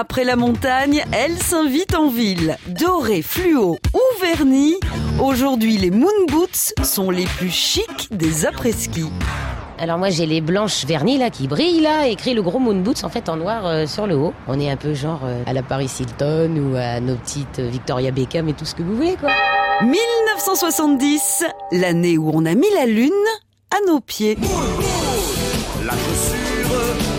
Après 0.00 0.22
la 0.22 0.36
montagne, 0.36 1.02
elle 1.10 1.36
s'invite 1.42 1.96
en 1.96 2.08
ville. 2.08 2.56
Doré, 2.68 3.20
fluo 3.20 3.78
ou 3.92 4.00
vernis, 4.22 4.76
aujourd'hui 5.20 5.76
les 5.76 5.90
moon 5.90 6.06
boots 6.28 6.72
sont 6.84 7.10
les 7.10 7.24
plus 7.24 7.50
chics 7.50 8.06
des 8.12 8.46
après-ski. 8.46 9.06
Alors 9.76 9.98
moi 9.98 10.10
j'ai 10.10 10.24
les 10.24 10.40
blanches 10.40 10.86
vernis 10.86 11.18
là 11.18 11.30
qui 11.30 11.48
brillent 11.48 11.80
là, 11.80 12.06
écrit 12.06 12.32
le 12.32 12.42
gros 12.42 12.60
moon 12.60 12.76
boots 12.76 13.02
en 13.02 13.08
fait 13.08 13.28
en 13.28 13.34
noir 13.38 13.66
euh, 13.66 13.86
sur 13.86 14.06
le 14.06 14.14
haut. 14.14 14.32
On 14.46 14.60
est 14.60 14.70
un 14.70 14.76
peu 14.76 14.94
genre 14.94 15.22
euh, 15.24 15.42
à 15.46 15.52
la 15.52 15.64
Paris 15.64 15.90
Hilton 15.98 16.54
ou 16.56 16.76
à 16.76 17.00
nos 17.00 17.16
petites 17.16 17.58
euh, 17.58 17.68
Victoria 17.68 18.12
Beckham 18.12 18.48
et 18.48 18.52
tout 18.52 18.66
ce 18.66 18.76
que 18.76 18.84
vous 18.84 18.94
voulez 18.94 19.16
quoi. 19.16 19.30
1970, 19.82 21.44
l'année 21.72 22.18
où 22.18 22.30
on 22.32 22.46
a 22.46 22.54
mis 22.54 22.70
la 22.72 22.86
lune 22.86 23.10
à 23.72 23.84
nos 23.90 23.98
pieds. 23.98 24.38
La 25.84 25.90
chaussure 25.90 27.17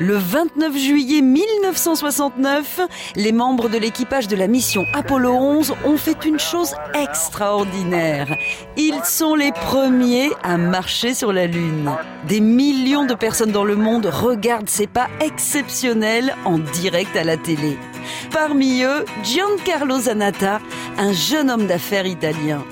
Le 0.00 0.16
29 0.16 0.76
juillet 0.76 1.20
1969, 1.20 2.80
les 3.14 3.30
membres 3.30 3.68
de 3.68 3.78
l'équipage 3.78 4.26
de 4.26 4.34
la 4.34 4.48
mission 4.48 4.84
Apollo 4.92 5.32
11 5.32 5.74
ont 5.84 5.96
fait 5.96 6.24
une 6.24 6.40
chose 6.40 6.74
extraordinaire. 6.94 8.36
Ils 8.76 9.04
sont 9.04 9.36
les 9.36 9.52
premiers 9.52 10.30
à 10.42 10.56
marcher 10.56 11.14
sur 11.14 11.32
la 11.32 11.46
Lune. 11.46 11.90
Des 12.26 12.40
millions 12.40 13.06
de 13.06 13.14
personnes 13.14 13.52
dans 13.52 13.64
le 13.64 13.76
monde 13.76 14.06
regardent 14.06 14.68
ces 14.68 14.88
pas 14.88 15.08
exceptionnels 15.20 16.34
en 16.44 16.58
direct 16.58 17.16
à 17.16 17.22
la 17.22 17.36
télé. 17.36 17.78
Parmi 18.32 18.82
eux, 18.82 19.04
Giancarlo 19.22 20.00
Zanata, 20.00 20.58
un 20.98 21.12
jeune 21.12 21.50
homme 21.50 21.66
d'affaires 21.66 22.06
italien. 22.06 22.64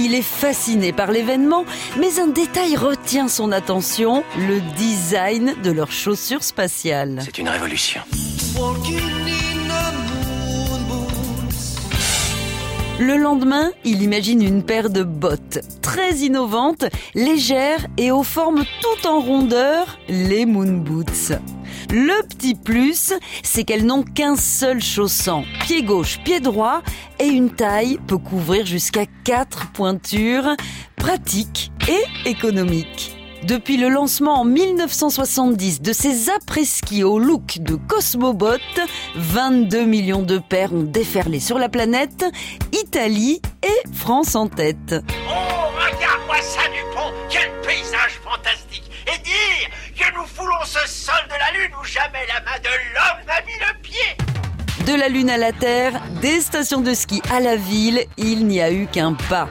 Il 0.00 0.14
est 0.14 0.22
fasciné 0.22 0.92
par 0.92 1.10
l'événement, 1.10 1.64
mais 1.98 2.20
un 2.20 2.28
détail 2.28 2.76
retient 2.76 3.26
son 3.26 3.50
attention, 3.50 4.22
le 4.36 4.60
design 4.76 5.56
de 5.64 5.72
leurs 5.72 5.90
chaussures 5.90 6.44
spatiales. 6.44 7.20
C'est 7.24 7.38
une 7.38 7.48
révolution. 7.48 8.00
Le 13.00 13.16
lendemain, 13.16 13.72
il 13.84 14.02
imagine 14.02 14.40
une 14.40 14.62
paire 14.62 14.90
de 14.90 15.02
bottes 15.02 15.60
très 15.82 16.14
innovantes, 16.16 16.84
légères 17.14 17.86
et 17.96 18.12
aux 18.12 18.22
formes 18.22 18.64
tout 18.80 19.08
en 19.08 19.20
rondeur, 19.20 19.98
les 20.08 20.46
Moon 20.46 20.78
Boots. 20.78 21.32
Le 21.90 22.26
petit 22.26 22.54
plus, 22.54 23.12
c'est 23.42 23.64
qu'elles 23.64 23.86
n'ont 23.86 24.02
qu'un 24.02 24.36
seul 24.36 24.80
chausson, 24.80 25.44
pied 25.60 25.82
gauche, 25.82 26.18
pied 26.24 26.40
droit, 26.40 26.82
et 27.18 27.26
une 27.26 27.50
taille 27.50 27.98
peut 28.06 28.18
couvrir 28.18 28.66
jusqu'à 28.66 29.06
quatre 29.24 29.70
pointures, 29.72 30.54
pratique 30.96 31.70
et 31.88 32.28
économique. 32.28 33.14
Depuis 33.44 33.76
le 33.76 33.88
lancement 33.88 34.40
en 34.40 34.44
1970 34.44 35.80
de 35.80 35.92
ces 35.92 36.28
après-ski 36.28 37.04
au 37.04 37.18
look 37.20 37.58
de 37.60 37.76
Cosmobot, 37.76 38.58
22 39.14 39.84
millions 39.84 40.22
de 40.22 40.38
paires 40.38 40.72
ont 40.72 40.82
déferlé 40.82 41.38
sur 41.38 41.58
la 41.58 41.68
planète, 41.68 42.24
Italie 42.72 43.40
et 43.62 43.88
France 43.94 44.34
en 44.34 44.48
tête. 44.48 44.96
Oh, 45.28 45.32
regarde-moi 45.76 46.42
ça, 46.42 46.62
Dupont 46.68 47.12
Quel 47.30 47.48
paysage 47.62 48.20
fantastique 48.24 48.90
Et 49.06 49.18
dire 49.22 49.68
que 49.96 50.14
nous 50.16 50.26
foulons 50.26 50.64
ce 50.64 50.86
sol 50.88 51.24
de 51.28 51.34
la 51.38 51.58
Lune 51.58 51.72
où 51.80 51.84
jamais 51.84 52.26
la 52.38 52.50
main 52.50 52.58
de 52.58 52.68
l'homme 52.94 53.26
n'a 53.26 53.40
mis 53.42 53.52
le 53.58 53.82
pied 53.82 54.86
De 54.86 54.94
la 54.94 55.08
Lune 55.08 55.30
à 55.30 55.38
la 55.38 55.52
Terre, 55.52 56.00
des 56.20 56.40
stations 56.40 56.80
de 56.80 56.94
ski 56.94 57.20
à 57.30 57.40
la 57.40 57.56
ville, 57.56 58.04
il 58.16 58.46
n'y 58.46 58.60
a 58.60 58.70
eu 58.70 58.86
qu'un 58.86 59.14
pas. 59.14 59.48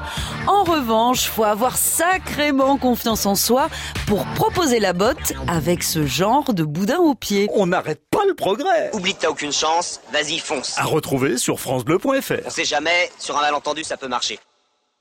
En 0.47 0.63
revanche, 0.63 1.27
faut 1.27 1.43
avoir 1.43 1.77
sacrément 1.77 2.77
confiance 2.77 3.25
en 3.25 3.35
soi 3.35 3.69
pour 4.05 4.25
proposer 4.35 4.79
la 4.79 4.93
botte 4.93 5.33
avec 5.47 5.83
ce 5.83 6.05
genre 6.05 6.53
de 6.53 6.63
boudin 6.63 6.99
au 6.99 7.15
pied. 7.15 7.49
On 7.53 7.67
n'arrête 7.67 8.01
pas 8.09 8.25
le 8.25 8.35
progrès. 8.35 8.89
Oublie 8.93 9.13
que 9.15 9.21
t'as 9.21 9.29
aucune 9.29 9.53
chance, 9.53 9.99
vas-y 10.13 10.39
fonce. 10.39 10.77
À 10.77 10.85
retrouver 10.85 11.37
sur 11.37 11.59
francebleu.fr. 11.59 12.45
On 12.45 12.49
sait 12.49 12.65
jamais, 12.65 13.11
sur 13.19 13.37
un 13.37 13.41
malentendu 13.41 13.83
ça 13.83 13.97
peut 13.97 14.07
marcher. 14.07 14.39